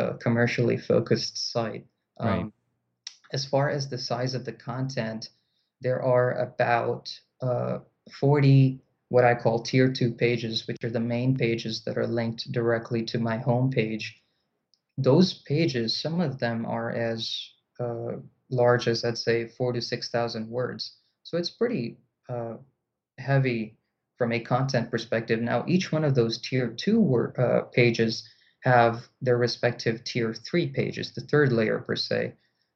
[0.00, 1.86] a commercially focused site.
[2.20, 2.52] Um, right.
[3.32, 5.30] As far as the size of the content,
[5.80, 7.04] there are about
[7.40, 7.78] uh,
[8.20, 12.50] 40 what I call tier two pages, which are the main pages that are linked
[12.50, 14.04] directly to my homepage
[14.98, 18.16] those pages, some of them are as uh,
[18.52, 20.96] large as I'd say four to six thousand words.
[21.22, 22.56] So it's pretty uh,
[23.18, 23.76] heavy
[24.18, 25.40] from a content perspective.
[25.40, 28.28] Now, each one of those tier two word, uh, pages
[28.60, 32.34] have their respective tier three pages, the third layer per se,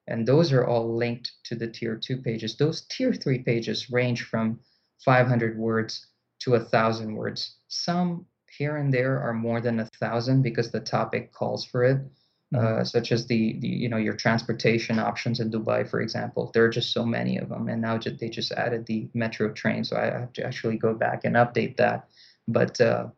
[0.09, 2.57] and those are all linked to the tier two pages.
[2.57, 4.59] Those tier three pages range from
[5.05, 6.07] 500 words
[6.41, 7.57] to a thousand words.
[7.69, 11.99] Some here and there are more than a thousand because the topic calls for it.
[12.55, 12.85] Uh, mm-hmm.
[12.85, 16.53] Such as the, the you know your transportation options in Dubai, for example.
[16.55, 19.53] There are just so many of them, and now just, they just added the metro
[19.53, 22.09] train, so I have to actually go back and update that.
[22.47, 23.09] But uh,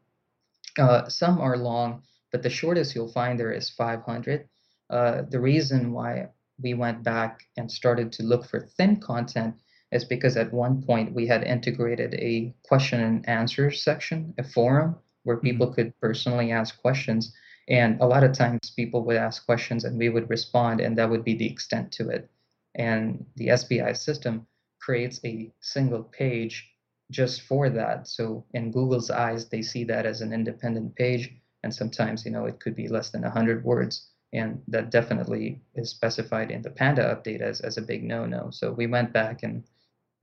[0.79, 4.49] uh, some are long, but the shortest you'll find there is 500.
[4.89, 6.29] Uh, the reason why
[6.63, 9.57] we went back and started to look for thin content
[9.93, 14.97] is because at one point we had integrated a question and answer section, a forum
[15.25, 15.75] where people mm-hmm.
[15.75, 17.35] could personally ask questions.
[17.69, 21.11] And a lot of times people would ask questions and we would respond, and that
[21.11, 22.31] would be the extent to it.
[22.75, 24.47] And the SBI system
[24.81, 26.71] creates a single page
[27.11, 28.07] just for that.
[28.07, 31.35] So in Google's eyes, they see that as an independent page.
[31.63, 34.11] And sometimes, you know, it could be less than 100 words.
[34.33, 38.51] And that definitely is specified in the Panda update as, as a big no no.
[38.51, 39.65] So we went back and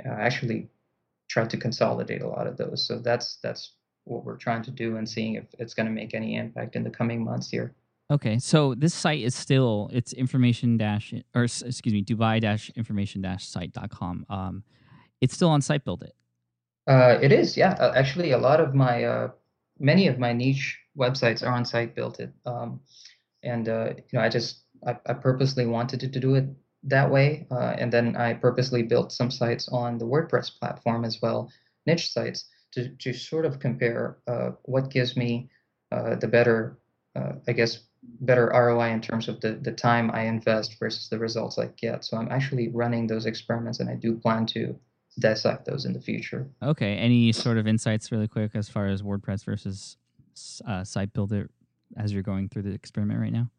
[0.06, 0.70] uh, actually
[1.28, 2.86] tried to consolidate a lot of those.
[2.86, 3.72] So that's that's
[4.06, 6.84] what we're trying to do and seeing if it's going to make any impact in
[6.84, 7.76] the coming months here.
[8.12, 13.22] Okay, so this site is still it's information dash or excuse me Dubai dash information
[13.22, 14.26] dash site.com.
[14.30, 14.64] Um,
[15.22, 16.14] it's still on site build it.
[16.88, 17.72] Uh, it is, yeah.
[17.80, 19.30] Uh, actually, a lot of my uh,
[19.80, 22.80] many of my niche websites are on site build it, um,
[23.42, 26.46] and uh, you know I just I, I, purposely wanted to, to do it
[26.84, 31.20] that way, uh, and then I purposely built some sites on the WordPress platform as
[31.24, 31.52] well,
[31.88, 35.50] niche sites to, to sort of compare uh, what gives me
[35.92, 36.78] uh, the better,
[37.16, 37.80] uh, I guess,
[38.22, 42.06] better ROI in terms of the, the time I invest versus the results I get.
[42.06, 44.78] So I'm actually running those experiments and I do plan to
[45.20, 46.50] dissect those in the future.
[46.62, 46.98] Okay.
[46.98, 49.98] Any sort of insights really quick as far as WordPress versus
[50.68, 51.50] uh, site builder
[51.98, 53.50] as you're going through the experiment right now?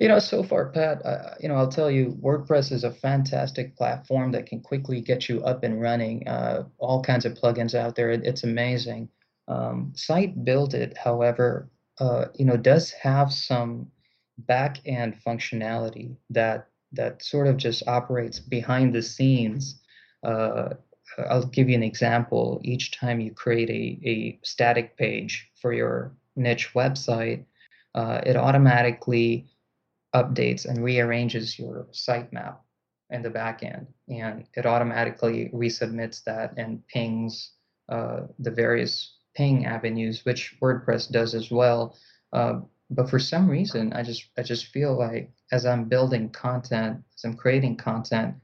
[0.00, 3.76] You know, so far, Pat, uh, you know, I'll tell you, WordPress is a fantastic
[3.76, 6.26] platform that can quickly get you up and running.
[6.26, 8.10] Uh, all kinds of plugins out there.
[8.10, 9.10] It, it's amazing.
[9.46, 13.90] Um, Site Build It, however, uh, you know, does have some
[14.38, 19.82] back end functionality that that sort of just operates behind the scenes.
[20.24, 20.70] Uh,
[21.28, 22.58] I'll give you an example.
[22.64, 27.44] Each time you create a, a static page for your niche website,
[27.94, 29.49] uh, it automatically
[30.14, 32.58] updates and rearranges your sitemap
[33.10, 37.52] in the backend, and it automatically resubmits that and pings
[37.88, 41.96] uh, the various ping avenues, which WordPress does as well.
[42.32, 47.02] Uh, but for some reason, I just I just feel like as I'm building content,
[47.14, 48.34] as I'm creating content,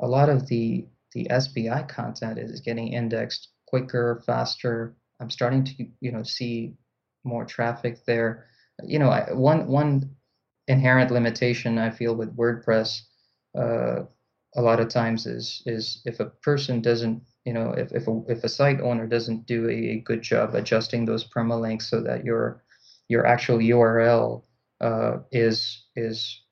[0.00, 4.94] a lot of the the SBI content is getting indexed quicker, faster.
[5.20, 6.74] I'm starting to you know see
[7.24, 8.46] more traffic there.
[8.84, 10.15] You know, I, one one
[10.68, 13.02] inherent limitation I feel with WordPress
[13.56, 14.02] uh,
[14.54, 18.22] a lot of times is is if a person doesn't you know if if a,
[18.28, 22.24] if a site owner doesn't do a, a good job adjusting those permalinks so that
[22.24, 22.62] your
[23.08, 24.42] your actual URL
[24.80, 26.42] uh, is is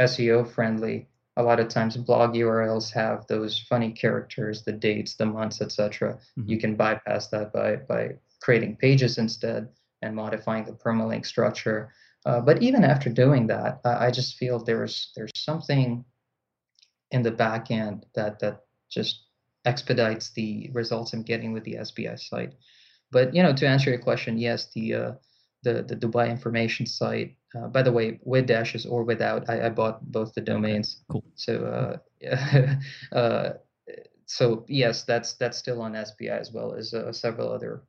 [0.00, 1.08] SEO friendly.
[1.36, 6.18] A lot of times, blog URLs have those funny characters, the dates, the months, etc.
[6.38, 6.50] Mm-hmm.
[6.50, 9.68] You can bypass that by by creating pages instead
[10.02, 11.92] and modifying the permalink structure.
[12.26, 16.04] Uh, but even after doing that, I, I just feel there's there's something
[17.10, 19.24] in the back end that that just
[19.64, 22.54] expedites the results I'm getting with the SBI site.
[23.10, 25.12] But you know, to answer your question, yes, the uh,
[25.62, 27.36] the the Dubai information site.
[27.56, 30.98] Uh, by the way, with dashes or without, I, I bought both the domains.
[31.10, 31.24] Cool.
[31.34, 33.52] So uh, uh,
[34.26, 37.82] so yes, that's that's still on SBI as well as uh, several other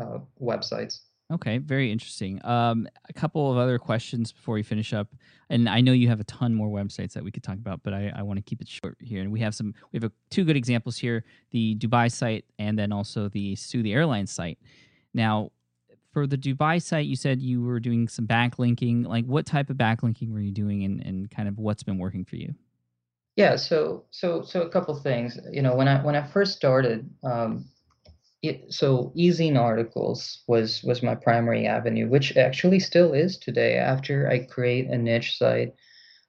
[0.00, 1.00] uh, websites.
[1.32, 2.44] Okay, very interesting.
[2.44, 5.08] Um, a couple of other questions before we finish up,
[5.48, 7.94] and I know you have a ton more websites that we could talk about, but
[7.94, 9.20] I, I want to keep it short here.
[9.20, 12.76] And we have some, we have a, two good examples here: the Dubai site, and
[12.76, 14.58] then also the the Airlines site.
[15.14, 15.52] Now,
[16.12, 19.06] for the Dubai site, you said you were doing some backlinking.
[19.06, 22.24] Like, what type of backlinking were you doing, and, and kind of what's been working
[22.24, 22.54] for you?
[23.36, 25.38] Yeah, so so so a couple things.
[25.52, 27.66] You know, when I when I first started, um,
[28.42, 33.76] it, so Ezine Articles was was my primary avenue, which actually still is today.
[33.76, 35.74] After I create a niche site,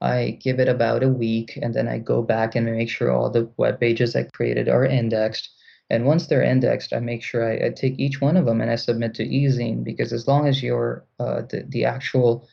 [0.01, 3.29] I give it about a week, and then I go back and make sure all
[3.29, 5.49] the web pages I created are indexed
[5.91, 8.71] and once they're indexed, I make sure I, I, take each one of them and
[8.71, 12.47] I submit to Ezine because as long as you're uh, the, the actual,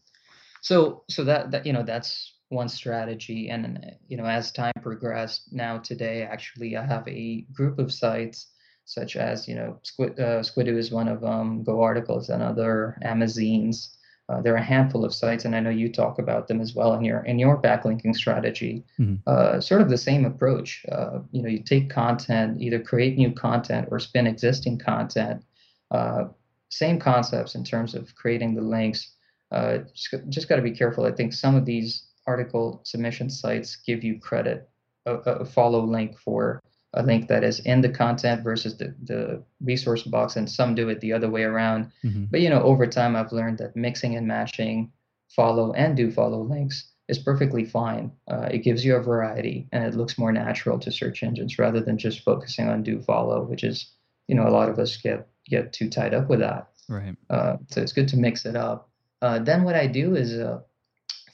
[0.61, 5.51] so so that that you know that's one strategy, and you know as time progressed,
[5.51, 8.47] now today actually I have a group of sites
[8.85, 13.89] such as you know Squid uh, Squidoo is one of them, Go Articles another, Amazines.
[14.29, 16.73] Uh, there are a handful of sites, and I know you talk about them as
[16.73, 18.83] well in your in your backlinking strategy.
[18.99, 19.15] Mm-hmm.
[19.27, 20.85] Uh, sort of the same approach.
[20.91, 25.43] Uh, you know, you take content, either create new content or spin existing content.
[25.91, 26.25] Uh,
[26.69, 29.11] same concepts in terms of creating the links.
[29.51, 31.05] Uh, just, just got to be careful.
[31.05, 34.69] I think some of these article submission sites give you credit
[35.05, 36.61] a, a follow link for
[36.93, 40.89] a link that is in the content versus the, the resource box and some do
[40.89, 41.91] it the other way around.
[42.03, 42.25] Mm-hmm.
[42.31, 44.91] but you know over time i've learned that mixing and matching
[45.29, 48.11] follow and do follow links is perfectly fine.
[48.27, 51.79] Uh, it gives you a variety and it looks more natural to search engines rather
[51.79, 53.91] than just focusing on do follow which is
[54.27, 56.69] you know a lot of us get get too tied up with that.
[56.89, 57.15] Right.
[57.29, 58.89] Uh, so it's good to mix it up.
[59.21, 60.59] Uh, then what i do is uh,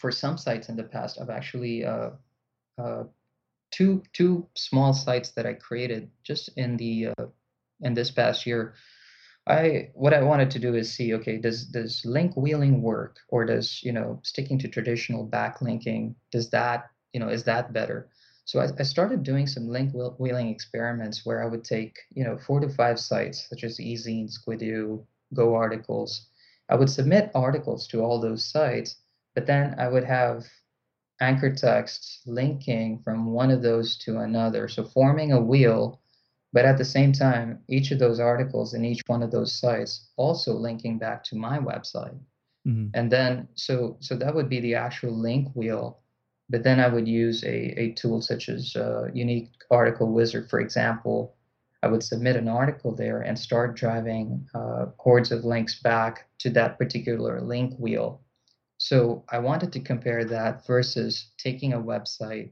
[0.04, 2.12] for some sites in the past i've actually uh,
[2.78, 3.04] uh,
[3.74, 7.26] two two small sites that I created just in the uh,
[7.82, 8.76] in this past year.
[9.48, 13.46] I what I wanted to do is see, okay, does does link wheeling work, or
[13.46, 18.10] does you know sticking to traditional backlinking does that you know is that better?
[18.46, 22.38] So I, I started doing some link wheeling experiments where I would take you know
[22.38, 26.28] four to five sites such as eZine, Squidoo, Go Articles.
[26.70, 28.96] I would submit articles to all those sites,
[29.36, 30.46] but then I would have
[31.22, 34.68] anchor text linking from one of those to another.
[34.68, 36.02] So forming a wheel,
[36.52, 40.10] but at the same time, each of those articles in each one of those sites
[40.18, 42.18] also linking back to my website.
[42.68, 42.88] Mm-hmm.
[42.94, 46.00] And then so so that would be the actual link wheel.
[46.50, 50.60] But then I would use a, a tool such as uh, Unique Article Wizard, for
[50.60, 51.36] example.
[51.82, 56.50] I would submit an article there and start driving uh, hordes of links back to
[56.52, 58.23] that particular link wheel
[58.84, 62.52] so I wanted to compare that versus taking a website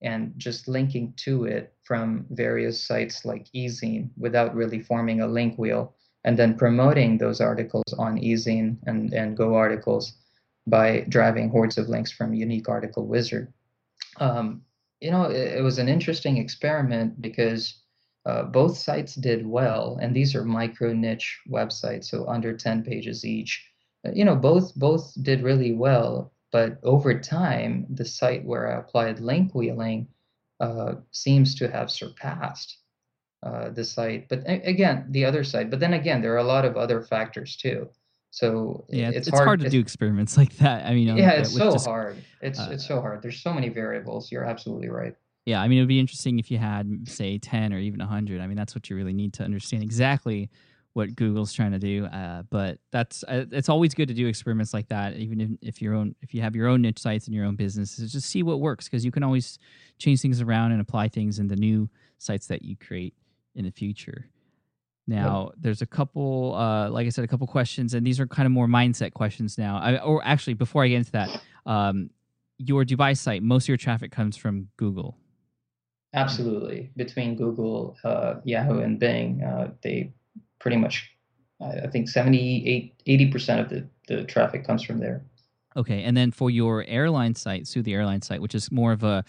[0.00, 5.58] and just linking to it from various sites like eZine without really forming a link
[5.58, 10.14] wheel and then promoting those articles on eZine and, and Go articles
[10.66, 13.52] by driving hordes of links from Unique Article Wizard.
[14.18, 14.62] Um,
[15.02, 17.82] you know, it, it, was an interesting experiment because
[18.24, 23.26] uh, both sites did well, and these are micro niche websites, so under 10 pages
[23.26, 23.62] each
[24.14, 29.20] you know, both both did really well, but over time, the site where I applied
[29.20, 30.08] link wheeling
[30.60, 32.78] uh, seems to have surpassed
[33.42, 34.28] uh, the site.
[34.28, 35.70] But again, the other side.
[35.70, 37.88] But then again, there are a lot of other factors too.
[38.30, 40.86] So yeah, it's, it's hard, hard, to do experiments like that.
[40.86, 42.22] I mean, yeah, it's so just, hard.
[42.40, 43.22] It's uh, it's so hard.
[43.22, 44.30] There's so many variables.
[44.30, 45.14] You're absolutely right.
[45.46, 48.40] Yeah, I mean, it would be interesting if you had, say, ten or even hundred.
[48.40, 50.50] I mean, that's what you really need to understand exactly
[50.96, 52.06] what Google's trying to do.
[52.06, 55.82] Uh, but that's uh, it's always good to do experiments like that, even if, if
[55.82, 58.42] your own if you have your own niche sites and your own businesses, just see
[58.42, 59.58] what works because you can always
[59.98, 63.12] change things around and apply things in the new sites that you create
[63.54, 64.30] in the future.
[65.06, 65.54] Now, yep.
[65.60, 68.52] there's a couple, uh, like I said, a couple questions, and these are kind of
[68.52, 69.76] more mindset questions now.
[69.76, 72.08] I, or actually, before I get into that, um,
[72.56, 75.18] your Dubai site, most of your traffic comes from Google.
[76.14, 80.14] Absolutely, between Google, uh, Yahoo, and Bing, uh, they
[80.58, 81.10] pretty much,
[81.60, 85.24] I think 78, 80% of the, the traffic comes from there.
[85.76, 89.04] Okay, and then for your airline site, Sue the airline site, which is more of
[89.04, 89.24] a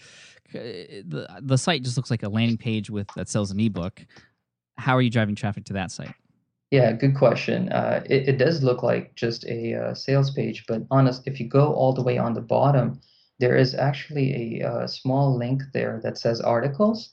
[0.52, 4.06] the the site just looks like a landing page with that sells an ebook.
[4.78, 6.14] How are you driving traffic to that site?
[6.70, 7.70] Yeah, good question.
[7.70, 11.48] Uh, it, it does look like just a uh, sales page, but honest, if you
[11.48, 13.00] go all the way on the bottom,
[13.38, 17.10] there is actually a, a uh, small link there that says articles.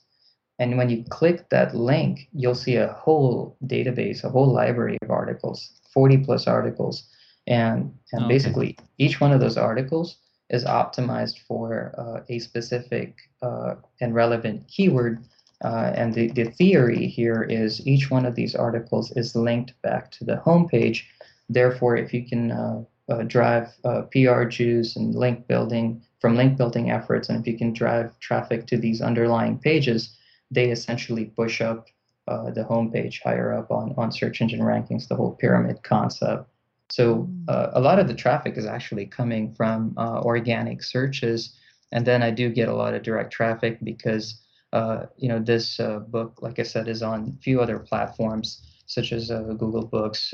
[0.60, 5.12] And when you click that link, you'll see a whole database, a whole library of
[5.12, 7.04] articles, 40 plus articles.
[7.48, 8.34] And, and okay.
[8.34, 10.18] basically, each one of those articles
[10.50, 15.24] is optimized for uh, a specific uh, and relevant keyword.
[15.64, 20.12] Uh, and the, the theory here is each one of these articles is linked back
[20.12, 21.04] to the homepage.
[21.50, 26.58] Therefore, if you can uh, uh, drive uh, PR juice and link building from link
[26.58, 30.16] building efforts, and if you can drive traffic to these underlying pages,
[30.52, 31.88] they essentially push up
[32.28, 36.50] uh, the homepage higher up on, on search engine rankings, the whole pyramid concept.
[36.90, 37.46] So mm.
[37.48, 41.56] uh, a lot of the traffic is actually coming from uh, organic searches,
[41.92, 44.42] and then I do get a lot of direct traffic because
[44.74, 48.62] uh, you know this uh, book, like I said, is on a few other platforms
[48.88, 50.34] such as uh, Google Books,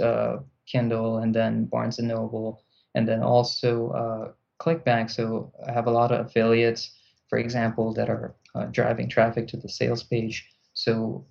[0.65, 2.63] Kindle, and then Barnes and Noble,
[2.95, 5.09] and then also ClickBank.
[5.09, 6.91] So I have a lot of affiliates,
[7.29, 10.47] for example, that are uh, driving traffic to the sales page.
[10.73, 11.25] So,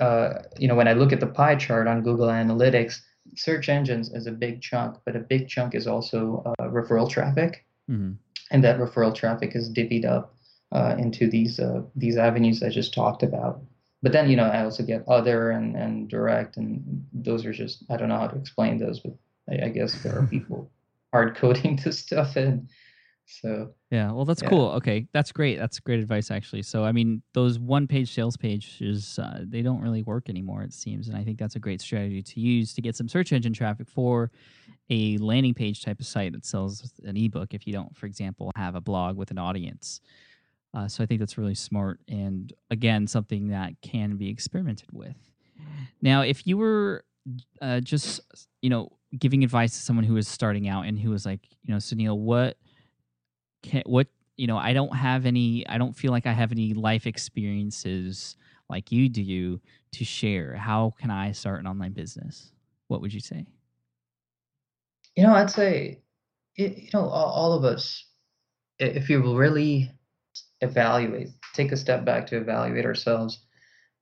[0.00, 3.00] uh, you know, when I look at the pie chart on Google Analytics,
[3.34, 7.66] search engines is a big chunk, but a big chunk is also uh, referral traffic,
[7.90, 8.12] mm-hmm.
[8.50, 10.34] and that referral traffic is divvied up
[10.72, 13.62] uh, into these uh, these avenues I just talked about.
[14.02, 17.84] But then, you know, I also get other and, and direct, and those are just
[17.90, 19.14] I don't know how to explain those, but
[19.50, 20.70] I, I guess there are people
[21.12, 22.68] hard coding this stuff in.
[23.26, 24.48] So yeah, well, that's yeah.
[24.48, 24.70] cool.
[24.72, 25.58] Okay, that's great.
[25.58, 26.62] That's great advice, actually.
[26.62, 31.08] So I mean, those one-page sales pages uh, they don't really work anymore, it seems,
[31.08, 33.88] and I think that's a great strategy to use to get some search engine traffic
[33.88, 34.30] for
[34.90, 37.52] a landing page type of site that sells an ebook.
[37.52, 40.00] If you don't, for example, have a blog with an audience.
[40.72, 45.16] Uh, so I think that's really smart, and again, something that can be experimented with.
[46.00, 47.04] Now, if you were
[47.60, 48.20] uh, just
[48.62, 51.72] you know giving advice to someone who is starting out and who was like, you
[51.72, 52.56] know, Sunil, what
[53.66, 54.06] can what
[54.36, 58.36] you know i don't have any i don't feel like i have any life experiences
[58.68, 59.60] like you do
[59.92, 60.56] to share.
[60.56, 62.52] How can i start an online business?
[62.88, 63.46] What would you say?
[65.14, 66.00] You know i'd say
[66.56, 68.04] you know all of us
[68.78, 69.90] if you really
[70.60, 73.40] evaluate take a step back to evaluate ourselves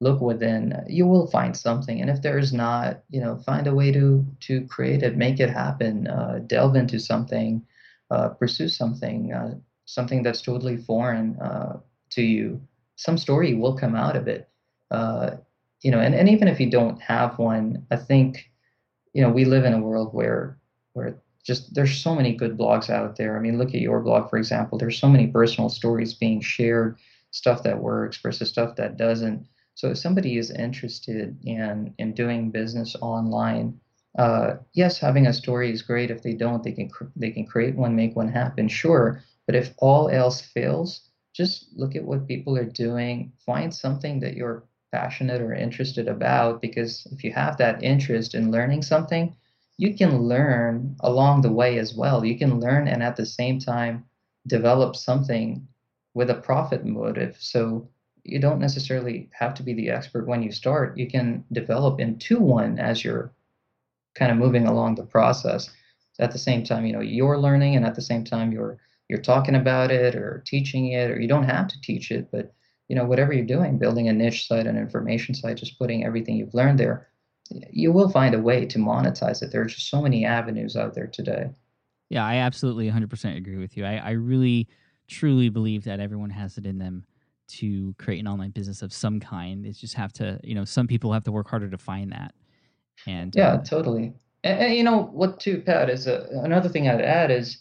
[0.01, 2.01] look within, you will find something.
[2.01, 5.51] And if there's not, you know, find a way to to create it, make it
[5.51, 7.65] happen, uh, delve into something,
[8.11, 11.81] uh, pursue something, uh, something that's totally foreign uh,
[12.11, 12.61] to you.
[12.97, 14.49] Some story will come out of it.
[14.91, 15.37] Uh,
[15.83, 18.51] you know, and, and even if you don't have one, I think,
[19.13, 20.59] you know, we live in a world where
[20.95, 23.37] where just there's so many good blogs out there.
[23.37, 24.79] I mean, look at your blog, for example.
[24.79, 26.97] There's so many personal stories being shared,
[27.31, 29.47] stuff that works versus stuff that doesn't.
[29.75, 33.79] So if somebody is interested in in doing business online,
[34.19, 36.11] uh, yes, having a story is great.
[36.11, 39.23] If they don't, they can they can create one, make one happen, sure.
[39.47, 43.33] But if all else fails, just look at what people are doing.
[43.45, 48.53] Find something that you're passionate or interested about, because if you have that interest in
[48.53, 49.35] learning something,
[49.77, 52.25] you can learn along the way as well.
[52.25, 54.05] You can learn and at the same time
[54.47, 55.67] develop something
[56.15, 57.37] with a profit motive.
[57.41, 57.89] So
[58.23, 60.97] you don't necessarily have to be the expert when you start.
[60.97, 63.33] You can develop into one as you're
[64.15, 65.71] kind of moving along the process.
[66.21, 69.21] At the same time, you know, you're learning and at the same time you're you're
[69.21, 72.55] talking about it or teaching it or you don't have to teach it, but
[72.89, 76.37] you know, whatever you're doing, building a niche site, an information site, just putting everything
[76.37, 77.09] you've learned there,
[77.71, 79.51] you will find a way to monetize it.
[79.53, 81.51] There's just so many avenues out there today.
[82.09, 83.85] Yeah, I absolutely 100% agree with you.
[83.85, 84.69] I, I really,
[85.09, 87.05] truly believe that everyone has it in them
[87.47, 89.67] to create an online business of some kind.
[89.67, 92.35] It's just have to, you know, some people have to work harder to find that.
[93.07, 94.13] And yeah, uh, totally.
[94.43, 97.59] And, and, you know what, too, Pat is uh, another thing I'd add is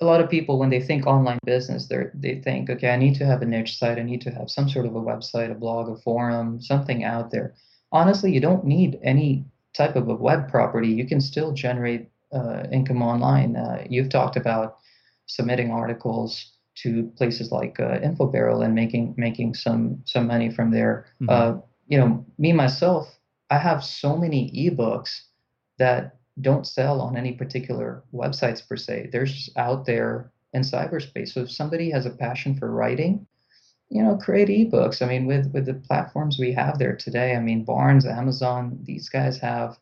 [0.00, 3.14] a lot of people when they think online business, they they think, okay, I need
[3.16, 5.54] to have a niche site, I need to have some sort of a website, a
[5.54, 7.54] blog, a forum, something out there
[7.92, 9.44] honestly, you don't need any
[9.74, 10.88] type of a web property.
[10.88, 13.56] You can still generate uh, income online.
[13.56, 14.78] Uh, you've talked about
[15.26, 21.06] submitting articles to places like uh, InfoBarrel and making making some some money from there.
[21.20, 21.30] Mhm.
[21.30, 23.17] Uh, you know, me myself,
[23.50, 25.22] I have so many ebooks
[25.78, 29.08] that don't sell on any particular websites per se.
[29.10, 31.30] They're just out there in cyberspace.
[31.30, 33.26] So if somebody has a passion for writing,
[33.90, 35.00] you know, create ebooks.
[35.02, 39.08] I mean, with with the platforms we have there today, I mean, Barnes, Amazon, these
[39.08, 39.78] guys have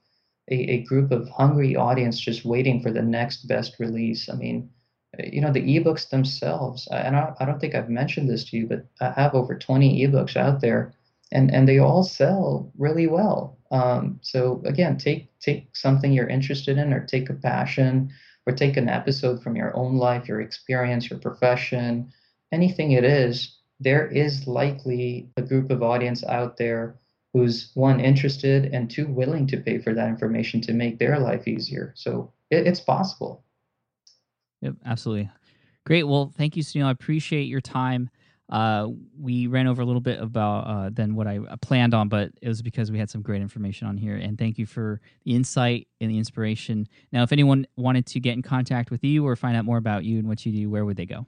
[0.50, 4.28] a, a group of hungry audience just waiting for the next best release.
[4.28, 4.70] I mean,
[5.18, 6.86] you know, the ebooks themselves.
[6.90, 10.06] And I, I don't think I've mentioned this to you, but I have over 20
[10.06, 10.94] ebooks out there,
[11.32, 13.55] and and they all sell really well.
[13.70, 18.12] Um, so again, take take something you're interested in, or take a passion,
[18.46, 22.12] or take an episode from your own life, your experience, your profession,
[22.52, 26.96] anything it is there is likely a group of audience out there
[27.32, 31.46] who's one interested and two willing to pay for that information to make their life
[31.46, 31.92] easier.
[31.94, 33.44] So it, it's possible.
[34.62, 35.30] Yep, absolutely.
[35.84, 36.04] Great.
[36.04, 36.86] Well, thank you, Sunil.
[36.86, 38.08] I appreciate your time.
[38.48, 38.88] Uh,
[39.18, 42.48] we ran over a little bit about uh, than what I planned on, but it
[42.48, 44.16] was because we had some great information on here.
[44.16, 46.86] And thank you for the insight and the inspiration.
[47.12, 50.04] Now, if anyone wanted to get in contact with you or find out more about
[50.04, 51.26] you and what you do, where would they go?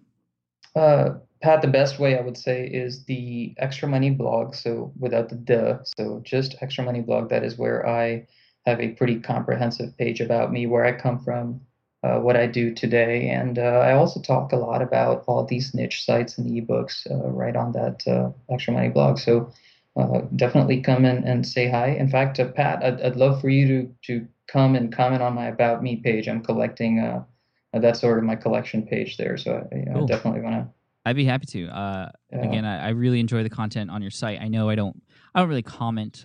[0.76, 4.54] Uh, Pat, the best way I would say is the Extra Money blog.
[4.54, 7.30] So without the duh, so just Extra Money blog.
[7.30, 8.26] That is where I
[8.64, 11.60] have a pretty comprehensive page about me, where I come from,
[12.02, 15.74] uh, what I do today, and uh, I also talk a lot about all these
[15.74, 19.18] niche sites and ebooks uh, right on that uh, Extra Money blog.
[19.18, 19.52] So
[19.96, 21.88] uh, definitely come in and say hi.
[21.88, 25.34] In fact, uh, Pat, I'd, I'd love for you to to come and comment on
[25.34, 26.28] my About Me page.
[26.28, 27.24] I'm collecting.
[27.72, 29.36] that's sort of my collection page there.
[29.36, 30.04] So know, Cool.
[30.04, 30.68] I definitely want to.
[31.04, 31.66] I'd be happy to.
[31.68, 32.44] Uh, Yeah.
[32.44, 34.40] Again, I, I really enjoy the content on your site.
[34.40, 35.02] I know I don't,
[35.34, 36.24] I don't really comment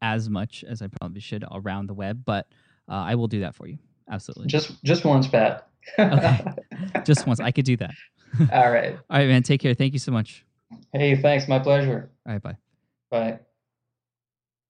[0.00, 2.46] as much as I probably should around the web, but
[2.88, 3.78] uh, I will do that for you.
[4.10, 4.46] Absolutely.
[4.46, 5.68] Just just once, Pat.
[5.98, 6.44] Okay.
[7.04, 7.94] Just once, I could do that.
[8.52, 8.98] All right.
[9.10, 9.42] All right, man.
[9.42, 9.74] Take care.
[9.74, 10.44] Thank you so much.
[10.92, 11.46] Hey, thanks.
[11.46, 12.10] My pleasure.
[12.26, 12.56] All right, bye.
[13.10, 13.38] Bye.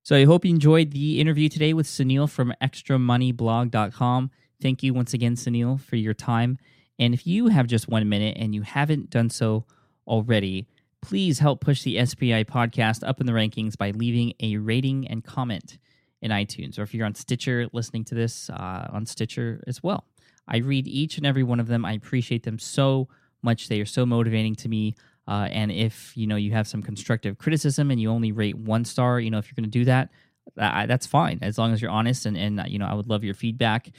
[0.02, 4.30] So I hope you enjoyed the interview today with Sunil from extramoneyblog.com.
[4.60, 6.58] Thank you once again, Sunil, for your time.
[6.98, 9.64] And if you have just one minute and you haven't done so
[10.06, 10.68] already,
[11.02, 15.24] please help push the SPI podcast up in the rankings by leaving a rating and
[15.24, 15.78] comment
[16.22, 16.78] in iTunes.
[16.78, 20.04] Or if you're on Stitcher listening to this uh, on Stitcher as well.
[20.48, 21.84] I read each and every one of them.
[21.84, 23.08] I appreciate them so
[23.42, 23.68] much.
[23.68, 24.94] They are so motivating to me.
[25.28, 28.84] Uh, and if you know you have some constructive criticism and you only rate one
[28.84, 30.10] star, you know if you're going to do that,
[30.54, 32.26] that's fine as long as you're honest.
[32.26, 33.90] And and you know I would love your feedback.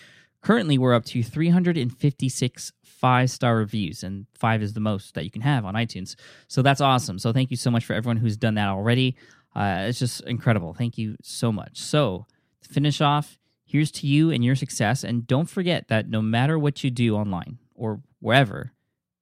[0.41, 5.31] Currently, we're up to 356 five star reviews, and five is the most that you
[5.31, 6.15] can have on iTunes.
[6.47, 7.19] So that's awesome.
[7.19, 9.15] So thank you so much for everyone who's done that already.
[9.55, 10.73] Uh, it's just incredible.
[10.73, 11.79] Thank you so much.
[11.79, 12.27] So
[12.61, 15.03] to finish off, here's to you and your success.
[15.03, 18.71] And don't forget that no matter what you do online or wherever,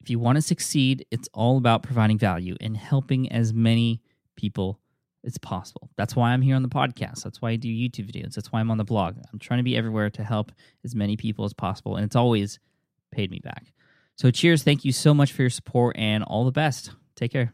[0.02, 4.02] if you want to succeed, it's all about providing value and helping as many
[4.36, 4.80] people
[5.26, 5.90] as possible.
[5.98, 7.24] That's why I'm here on the podcast.
[7.24, 8.36] That's why I do YouTube videos.
[8.36, 9.16] That's why I'm on the blog.
[9.34, 10.52] I'm trying to be everywhere to help
[10.84, 11.96] as many people as possible.
[11.96, 12.60] And it's always
[13.12, 13.74] paid me back.
[14.18, 14.64] So, cheers.
[14.64, 16.92] Thank you so much for your support and all the best.
[17.16, 17.54] Take care.